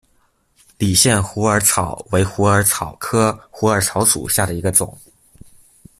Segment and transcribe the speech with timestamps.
[0.79, 4.97] 理县虎耳草为虎耳草科虎耳草属下的一个种。